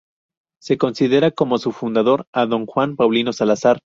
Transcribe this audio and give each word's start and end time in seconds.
Se 0.59 0.79
considera 0.79 1.29
como 1.29 1.59
su 1.59 1.71
fundador 1.71 2.25
a 2.33 2.47
don 2.47 2.65
"Juan 2.65 2.95
Paulino 2.95 3.33
Salazar. 3.33 3.81